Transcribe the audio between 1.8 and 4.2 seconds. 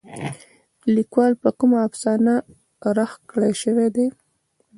افسانه رغ کړے شوې ده.